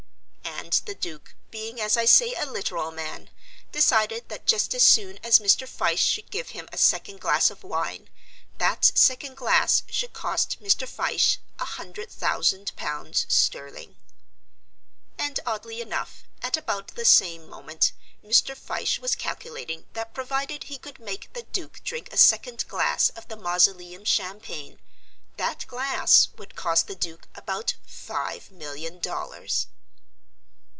[0.63, 3.29] And the Duke, being as I say a literal man,
[3.73, 5.67] decided that just as soon as Mr.
[5.67, 8.09] Fyshe should give him a second glass of wine,
[8.57, 10.87] that second glass should cost Mr.
[10.87, 13.97] Fyshe a hundred thousand pounds sterling.
[15.17, 17.91] And oddly enough, at about the same moment,
[18.23, 18.55] Mr.
[18.55, 23.27] Fyshe was calculating that provided he could make the Duke drink a second glass of
[23.27, 24.79] the Mausoleum champagne,
[25.35, 29.67] that glass would cost the Duke about five million dollars.